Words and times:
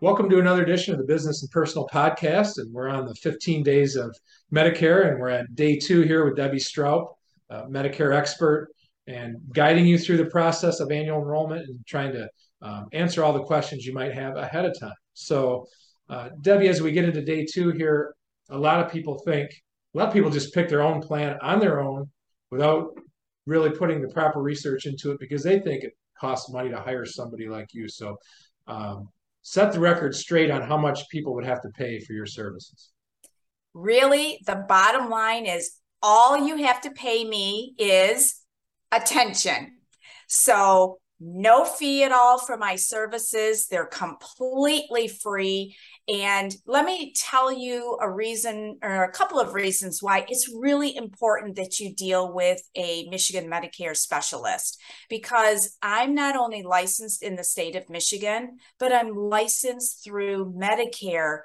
Welcome 0.00 0.30
to 0.30 0.38
another 0.38 0.62
edition 0.62 0.94
of 0.94 0.98
the 0.98 1.04
Business 1.06 1.42
and 1.42 1.50
Personal 1.50 1.86
Podcast. 1.92 2.56
And 2.56 2.72
we're 2.72 2.88
on 2.88 3.04
the 3.04 3.14
15 3.16 3.62
days 3.62 3.96
of 3.96 4.16
Medicare, 4.50 5.10
and 5.10 5.20
we're 5.20 5.28
at 5.28 5.54
day 5.54 5.78
two 5.78 6.00
here 6.02 6.24
with 6.24 6.36
Debbie 6.36 6.56
Stroup, 6.56 7.08
Medicare 7.52 8.16
expert, 8.16 8.68
and 9.06 9.36
guiding 9.52 9.84
you 9.84 9.98
through 9.98 10.16
the 10.16 10.24
process 10.26 10.80
of 10.80 10.90
annual 10.90 11.18
enrollment 11.18 11.68
and 11.68 11.86
trying 11.86 12.12
to 12.12 12.30
um, 12.62 12.86
answer 12.92 13.22
all 13.22 13.34
the 13.34 13.42
questions 13.42 13.84
you 13.84 13.92
might 13.92 14.14
have 14.14 14.36
ahead 14.36 14.64
of 14.64 14.74
time. 14.80 14.94
So, 15.12 15.66
uh, 16.08 16.30
Debbie, 16.40 16.68
as 16.68 16.80
we 16.80 16.92
get 16.92 17.04
into 17.04 17.20
day 17.20 17.44
two 17.44 17.72
here, 17.72 18.14
a 18.48 18.58
lot 18.58 18.82
of 18.82 18.90
people 18.90 19.18
think, 19.18 19.50
a 19.94 19.98
lot 19.98 20.08
of 20.08 20.14
people 20.14 20.30
just 20.30 20.54
pick 20.54 20.70
their 20.70 20.82
own 20.82 21.02
plan 21.02 21.36
on 21.42 21.60
their 21.60 21.80
own 21.80 22.08
without 22.50 22.98
really 23.50 23.70
putting 23.70 24.00
the 24.00 24.08
proper 24.08 24.40
research 24.40 24.86
into 24.86 25.10
it 25.10 25.18
because 25.18 25.42
they 25.42 25.58
think 25.58 25.82
it 25.82 25.92
costs 26.18 26.52
money 26.52 26.70
to 26.70 26.78
hire 26.78 27.04
somebody 27.04 27.48
like 27.48 27.66
you. 27.72 27.88
So, 27.88 28.16
um, 28.68 29.08
set 29.42 29.72
the 29.72 29.80
record 29.80 30.14
straight 30.14 30.50
on 30.52 30.62
how 30.62 30.76
much 30.76 31.08
people 31.08 31.34
would 31.34 31.44
have 31.44 31.60
to 31.62 31.68
pay 31.70 31.98
for 31.98 32.12
your 32.12 32.26
services. 32.26 32.92
Really, 33.74 34.38
the 34.46 34.64
bottom 34.68 35.10
line 35.10 35.46
is 35.46 35.72
all 36.00 36.46
you 36.46 36.56
have 36.64 36.80
to 36.82 36.92
pay 36.92 37.24
me 37.24 37.74
is 37.76 38.36
attention. 38.92 39.78
So, 40.28 40.99
no 41.20 41.64
fee 41.64 42.02
at 42.02 42.12
all 42.12 42.38
for 42.38 42.56
my 42.56 42.76
services. 42.76 43.66
They're 43.66 43.84
completely 43.84 45.06
free. 45.06 45.76
And 46.08 46.54
let 46.66 46.86
me 46.86 47.12
tell 47.14 47.52
you 47.52 47.98
a 48.00 48.10
reason 48.10 48.78
or 48.82 49.04
a 49.04 49.12
couple 49.12 49.38
of 49.38 49.52
reasons 49.52 50.02
why 50.02 50.24
it's 50.28 50.52
really 50.52 50.96
important 50.96 51.56
that 51.56 51.78
you 51.78 51.94
deal 51.94 52.32
with 52.32 52.60
a 52.74 53.06
Michigan 53.10 53.50
Medicare 53.50 53.96
specialist 53.96 54.80
because 55.08 55.76
I'm 55.82 56.14
not 56.14 56.36
only 56.36 56.62
licensed 56.62 57.22
in 57.22 57.36
the 57.36 57.44
state 57.44 57.76
of 57.76 57.90
Michigan, 57.90 58.58
but 58.78 58.92
I'm 58.92 59.14
licensed 59.14 60.02
through 60.02 60.54
Medicare 60.54 61.40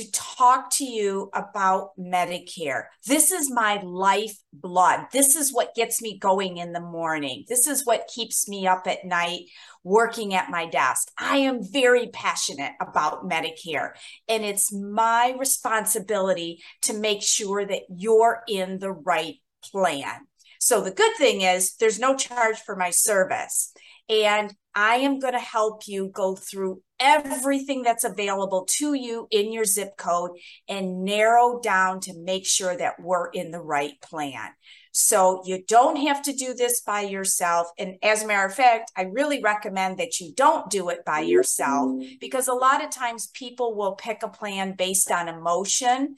to 0.00 0.12
talk 0.12 0.70
to 0.76 0.84
you 0.84 1.30
about 1.34 1.90
Medicare. 1.98 2.84
This 3.06 3.30
is 3.30 3.50
my 3.50 3.80
life 3.82 4.36
blood. 4.52 5.06
This 5.12 5.36
is 5.36 5.52
what 5.52 5.74
gets 5.74 6.00
me 6.00 6.18
going 6.18 6.56
in 6.56 6.72
the 6.72 6.80
morning. 6.80 7.44
This 7.48 7.66
is 7.66 7.84
what 7.84 8.10
keeps 8.12 8.48
me 8.48 8.66
up 8.66 8.86
at 8.86 9.04
night 9.04 9.42
working 9.84 10.34
at 10.34 10.50
my 10.50 10.66
desk. 10.66 11.10
I 11.18 11.38
am 11.38 11.62
very 11.62 12.08
passionate 12.08 12.72
about 12.80 13.28
Medicare, 13.28 13.90
and 14.28 14.44
it's 14.44 14.72
my 14.72 15.34
responsibility 15.38 16.62
to 16.82 16.94
make 16.94 17.22
sure 17.22 17.64
that 17.64 17.82
you're 17.88 18.42
in 18.48 18.78
the 18.78 18.92
right 18.92 19.36
plan. 19.62 20.26
So 20.60 20.82
the 20.82 20.90
good 20.90 21.16
thing 21.16 21.40
is 21.40 21.74
there's 21.76 21.98
no 21.98 22.14
charge 22.14 22.58
for 22.58 22.76
my 22.76 22.90
service. 22.90 23.72
And 24.10 24.54
I 24.74 24.96
am 24.96 25.18
going 25.18 25.32
to 25.32 25.40
help 25.40 25.88
you 25.88 26.10
go 26.12 26.36
through 26.36 26.82
everything 27.00 27.82
that's 27.82 28.04
available 28.04 28.66
to 28.78 28.92
you 28.92 29.26
in 29.30 29.52
your 29.52 29.64
zip 29.64 29.96
code 29.96 30.32
and 30.68 31.02
narrow 31.02 31.60
down 31.60 32.00
to 32.00 32.22
make 32.22 32.46
sure 32.46 32.76
that 32.76 33.00
we're 33.00 33.28
in 33.30 33.52
the 33.52 33.60
right 33.60 33.94
plan. 34.02 34.50
So 34.92 35.42
you 35.46 35.62
don't 35.66 35.96
have 35.96 36.22
to 36.22 36.32
do 36.32 36.52
this 36.52 36.82
by 36.82 37.02
yourself. 37.02 37.68
And 37.78 37.94
as 38.02 38.22
a 38.22 38.26
matter 38.26 38.46
of 38.46 38.54
fact, 38.54 38.92
I 38.96 39.02
really 39.02 39.40
recommend 39.40 39.98
that 39.98 40.20
you 40.20 40.34
don't 40.34 40.68
do 40.68 40.90
it 40.90 41.04
by 41.06 41.20
yourself 41.20 42.02
because 42.20 42.48
a 42.48 42.52
lot 42.52 42.84
of 42.84 42.90
times 42.90 43.28
people 43.28 43.76
will 43.76 43.94
pick 43.94 44.22
a 44.22 44.28
plan 44.28 44.74
based 44.76 45.10
on 45.10 45.28
emotion 45.28 46.16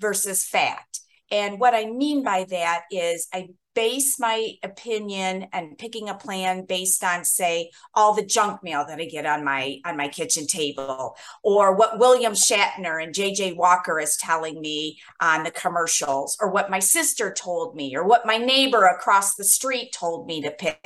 versus 0.00 0.44
fact. 0.44 1.00
And 1.34 1.58
what 1.58 1.74
I 1.74 1.86
mean 1.86 2.22
by 2.22 2.44
that 2.50 2.84
is 2.92 3.26
I 3.34 3.48
base 3.74 4.20
my 4.20 4.52
opinion 4.62 5.48
and 5.52 5.76
picking 5.76 6.08
a 6.08 6.14
plan 6.14 6.64
based 6.64 7.02
on 7.02 7.24
say 7.24 7.70
all 7.92 8.14
the 8.14 8.24
junk 8.24 8.62
mail 8.62 8.84
that 8.86 9.00
i 9.00 9.04
get 9.04 9.26
on 9.26 9.42
my 9.44 9.80
on 9.84 9.96
my 9.96 10.06
kitchen 10.06 10.46
table 10.46 11.16
or 11.42 11.74
what 11.74 11.98
william 11.98 12.34
shatner 12.34 13.02
and 13.02 13.12
jj 13.12 13.56
walker 13.56 13.98
is 13.98 14.16
telling 14.16 14.60
me 14.60 14.96
on 15.20 15.42
the 15.42 15.50
commercials 15.50 16.36
or 16.40 16.48
what 16.50 16.70
my 16.70 16.78
sister 16.78 17.32
told 17.32 17.74
me 17.74 17.96
or 17.96 18.06
what 18.06 18.24
my 18.24 18.36
neighbor 18.36 18.84
across 18.84 19.34
the 19.34 19.42
street 19.42 19.92
told 19.92 20.28
me 20.28 20.40
to 20.40 20.52
pick 20.52 20.78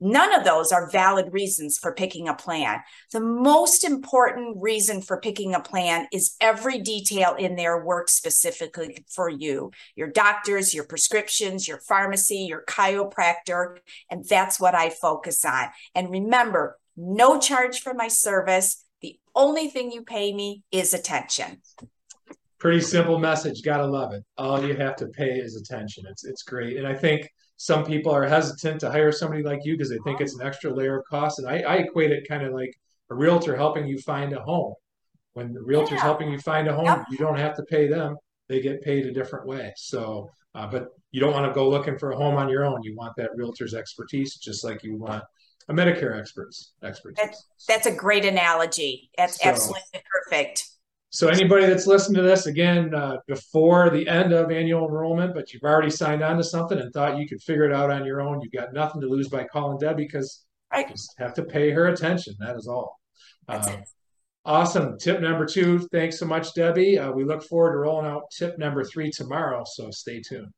None 0.00 0.34
of 0.34 0.44
those 0.44 0.72
are 0.72 0.90
valid 0.90 1.32
reasons 1.32 1.76
for 1.76 1.92
picking 1.92 2.26
a 2.28 2.34
plan. 2.34 2.80
The 3.12 3.20
most 3.20 3.84
important 3.84 4.56
reason 4.58 5.02
for 5.02 5.20
picking 5.20 5.54
a 5.54 5.60
plan 5.60 6.06
is 6.10 6.36
every 6.40 6.78
detail 6.80 7.34
in 7.38 7.54
there 7.56 7.84
works 7.84 8.12
specifically 8.12 9.04
for 9.08 9.28
you 9.28 9.72
your 9.94 10.08
doctors, 10.08 10.72
your 10.74 10.84
prescriptions, 10.84 11.68
your 11.68 11.78
pharmacy, 11.78 12.38
your 12.48 12.64
chiropractor. 12.66 13.78
And 14.10 14.24
that's 14.24 14.58
what 14.58 14.74
I 14.74 14.88
focus 14.88 15.44
on. 15.44 15.68
And 15.94 16.10
remember, 16.10 16.78
no 16.96 17.38
charge 17.38 17.80
for 17.80 17.92
my 17.92 18.08
service. 18.08 18.84
The 19.02 19.18
only 19.34 19.68
thing 19.68 19.92
you 19.92 20.02
pay 20.02 20.32
me 20.32 20.62
is 20.70 20.94
attention. 20.94 21.60
Pretty 22.58 22.80
simple 22.80 23.18
message. 23.18 23.62
Gotta 23.62 23.86
love 23.86 24.12
it. 24.12 24.22
All 24.36 24.62
you 24.62 24.76
have 24.76 24.96
to 24.96 25.06
pay 25.08 25.38
is 25.38 25.56
attention. 25.56 26.04
It's 26.10 26.24
it's 26.24 26.42
great. 26.42 26.76
And 26.76 26.86
I 26.86 26.94
think 26.94 27.30
some 27.62 27.84
people 27.84 28.10
are 28.10 28.26
hesitant 28.26 28.80
to 28.80 28.90
hire 28.90 29.12
somebody 29.12 29.42
like 29.42 29.60
you 29.64 29.74
because 29.74 29.90
they 29.90 29.98
think 29.98 30.22
it's 30.22 30.34
an 30.34 30.40
extra 30.40 30.72
layer 30.72 30.98
of 30.98 31.04
cost. 31.04 31.38
And 31.38 31.46
I, 31.46 31.58
I 31.58 31.74
equate 31.74 32.10
it 32.10 32.26
kind 32.26 32.42
of 32.42 32.54
like 32.54 32.74
a 33.10 33.14
realtor 33.14 33.54
helping 33.54 33.86
you 33.86 33.98
find 33.98 34.32
a 34.32 34.40
home. 34.40 34.72
When 35.34 35.52
the 35.52 35.60
realtor's 35.60 35.98
yeah. 35.98 36.04
helping 36.04 36.32
you 36.32 36.38
find 36.38 36.68
a 36.68 36.74
home, 36.74 36.86
yep. 36.86 37.04
you 37.10 37.18
don't 37.18 37.38
have 37.38 37.54
to 37.56 37.62
pay 37.64 37.86
them; 37.86 38.16
they 38.48 38.62
get 38.62 38.80
paid 38.80 39.04
a 39.04 39.12
different 39.12 39.46
way. 39.46 39.74
So, 39.76 40.30
uh, 40.54 40.68
but 40.68 40.86
you 41.10 41.20
don't 41.20 41.34
want 41.34 41.48
to 41.48 41.52
go 41.52 41.68
looking 41.68 41.98
for 41.98 42.12
a 42.12 42.16
home 42.16 42.36
on 42.36 42.48
your 42.48 42.64
own. 42.64 42.82
You 42.82 42.96
want 42.96 43.12
that 43.18 43.28
realtor's 43.36 43.74
expertise, 43.74 44.36
just 44.36 44.64
like 44.64 44.82
you 44.82 44.96
want 44.96 45.22
a 45.68 45.74
Medicare 45.74 46.18
expert's 46.18 46.72
expertise. 46.82 47.18
That's, 47.22 47.44
that's 47.68 47.86
a 47.86 47.94
great 47.94 48.24
analogy. 48.24 49.10
That's 49.18 49.38
so, 49.38 49.50
absolutely 49.50 50.00
perfect. 50.10 50.66
So 51.12 51.26
anybody 51.28 51.66
that's 51.66 51.88
listened 51.88 52.16
to 52.16 52.22
this 52.22 52.46
again 52.46 52.94
uh, 52.94 53.16
before 53.26 53.90
the 53.90 54.06
end 54.06 54.32
of 54.32 54.52
annual 54.52 54.86
enrollment, 54.86 55.34
but 55.34 55.52
you've 55.52 55.64
already 55.64 55.90
signed 55.90 56.22
on 56.22 56.36
to 56.36 56.44
something 56.44 56.78
and 56.78 56.92
thought 56.92 57.18
you 57.18 57.28
could 57.28 57.42
figure 57.42 57.64
it 57.64 57.72
out 57.72 57.90
on 57.90 58.04
your 58.06 58.20
own, 58.20 58.40
you've 58.40 58.52
got 58.52 58.72
nothing 58.72 59.00
to 59.00 59.08
lose 59.08 59.28
by 59.28 59.42
calling 59.42 59.76
Debbie 59.76 60.04
because 60.04 60.44
right. 60.72 60.86
you 60.88 60.94
just 60.94 61.14
have 61.18 61.34
to 61.34 61.42
pay 61.42 61.70
her 61.70 61.88
attention. 61.88 62.34
That 62.38 62.56
is 62.56 62.68
all. 62.68 63.00
Uh, 63.48 63.78
awesome. 64.44 64.98
Tip 64.98 65.20
number 65.20 65.46
two. 65.46 65.80
Thanks 65.90 66.16
so 66.16 66.26
much, 66.26 66.54
Debbie. 66.54 66.96
Uh, 66.96 67.10
we 67.10 67.24
look 67.24 67.42
forward 67.42 67.72
to 67.72 67.78
rolling 67.78 68.06
out 68.06 68.30
tip 68.30 68.56
number 68.56 68.84
three 68.84 69.10
tomorrow. 69.10 69.64
So 69.66 69.90
stay 69.90 70.20
tuned. 70.20 70.52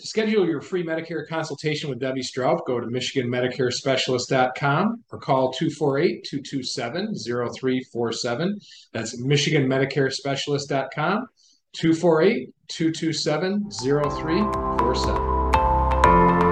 To 0.00 0.06
schedule 0.06 0.46
your 0.46 0.62
free 0.62 0.82
Medicare 0.82 1.28
consultation 1.28 1.90
with 1.90 1.98
Debbie 1.98 2.22
Stroup, 2.22 2.64
go 2.66 2.80
to 2.80 2.86
MichiganMedicareSpecialist.com 2.86 5.04
or 5.12 5.18
call 5.18 5.52
248 5.52 6.24
227 6.24 7.14
0347. 7.14 8.58
That's 8.94 9.20
MichiganMedicareSpecialist.com, 9.20 11.26
248 11.74 12.54
227 12.68 13.70
0347. 13.70 16.49